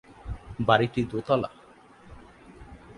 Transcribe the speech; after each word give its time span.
বাড়িটি 0.59 1.01
দোতলা। 1.03 1.49